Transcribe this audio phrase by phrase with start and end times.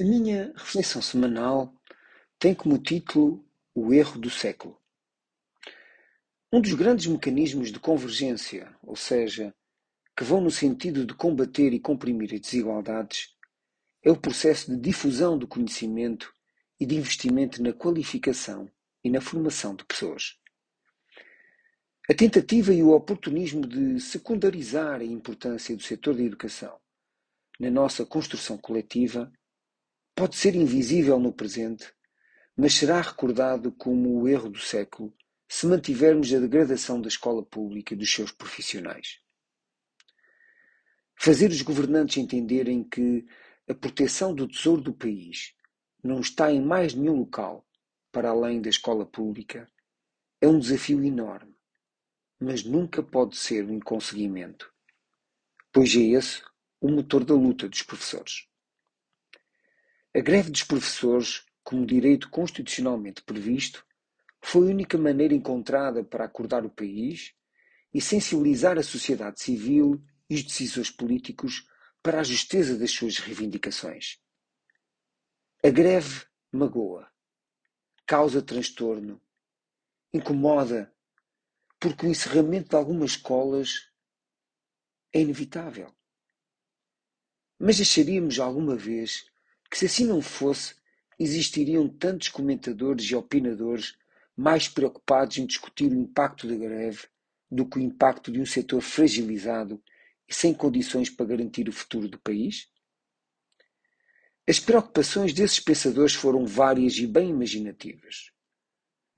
[0.00, 1.74] A minha reflexão semanal
[2.38, 4.80] tem como título O erro do século.
[6.52, 9.52] Um dos grandes mecanismos de convergência, ou seja,
[10.16, 13.34] que vão no sentido de combater e comprimir as desigualdades,
[14.00, 16.32] é o processo de difusão do conhecimento
[16.78, 18.70] e de investimento na qualificação
[19.02, 20.38] e na formação de pessoas.
[22.08, 26.78] A tentativa e o oportunismo de secundarizar a importância do setor da educação
[27.58, 29.32] na nossa construção coletiva
[30.18, 31.94] pode ser invisível no presente,
[32.56, 35.14] mas será recordado como o erro do século
[35.48, 39.20] se mantivermos a degradação da escola pública e dos seus profissionais.
[41.14, 43.24] Fazer os governantes entenderem que
[43.68, 45.54] a proteção do tesouro do país
[46.02, 47.64] não está em mais nenhum local
[48.10, 49.70] para além da escola pública
[50.40, 51.54] é um desafio enorme,
[52.40, 54.68] mas nunca pode ser um inconseguimento,
[55.72, 56.42] pois é esse
[56.80, 58.48] o motor da luta dos professores.
[60.18, 63.86] A greve dos professores, como direito constitucionalmente previsto,
[64.42, 67.36] foi a única maneira encontrada para acordar o país
[67.94, 71.68] e sensibilizar a sociedade civil e os decisores políticos
[72.02, 74.18] para a justeza das suas reivindicações.
[75.64, 77.08] A greve magoa,
[78.04, 79.22] causa transtorno,
[80.12, 80.92] incomoda,
[81.78, 83.88] porque o encerramento de algumas escolas
[85.12, 85.94] é inevitável.
[87.56, 89.24] Mas acharíamos alguma vez
[89.70, 90.74] que, se assim não fosse,
[91.18, 93.96] existiriam tantos comentadores e opinadores
[94.36, 97.08] mais preocupados em discutir o impacto da greve
[97.50, 99.82] do que o impacto de um setor fragilizado
[100.28, 102.68] e sem condições para garantir o futuro do país?
[104.46, 108.30] As preocupações desses pensadores foram várias e bem imaginativas.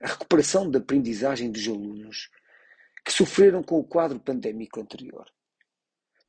[0.00, 2.30] A recuperação da aprendizagem dos alunos
[3.04, 5.30] que sofreram com o quadro pandémico anterior.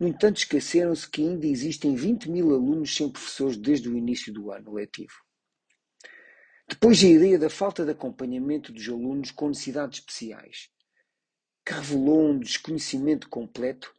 [0.00, 4.50] No entanto, esqueceram-se que ainda existem 20 mil alunos sem professores desde o início do
[4.50, 5.12] ano letivo.
[6.66, 10.70] Depois a ideia da falta de acompanhamento dos alunos com necessidades especiais,
[11.66, 13.94] que revelou um desconhecimento completo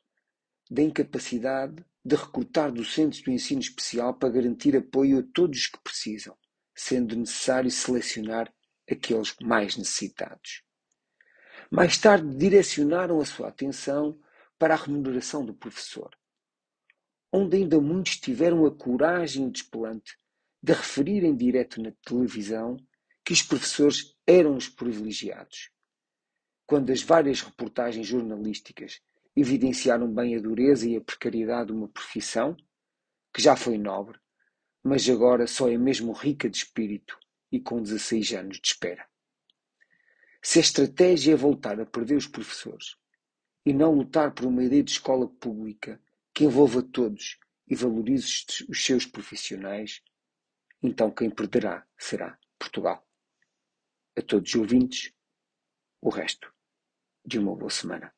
[0.71, 5.83] da incapacidade de recrutar docentes do ensino especial para garantir apoio a todos os que
[5.83, 6.35] precisam,
[6.73, 8.51] sendo necessário selecionar
[8.89, 10.63] aqueles mais necessitados.
[11.69, 14.19] Mais tarde direcionaram a sua atenção
[14.61, 16.15] para a remuneração do professor,
[17.33, 20.15] onde ainda muitos tiveram a coragem despelante
[20.61, 22.77] de referir em direto na televisão
[23.25, 25.71] que os professores eram os privilegiados.
[26.67, 29.01] Quando as várias reportagens jornalísticas
[29.35, 32.55] evidenciaram bem a dureza e a precariedade de uma profissão,
[33.33, 34.19] que já foi nobre,
[34.83, 37.17] mas agora só é mesmo rica de espírito
[37.51, 39.07] e com 16 anos de espera.
[40.39, 43.00] Se a estratégia é voltar a perder os professores
[43.65, 46.01] e não lutar por uma ideia de escola pública
[46.33, 50.01] que envolva todos e valorize os seus profissionais,
[50.81, 53.07] então quem perderá será Portugal.
[54.17, 55.13] A todos os ouvintes,
[56.01, 56.51] o resto
[57.25, 58.13] de uma boa semana.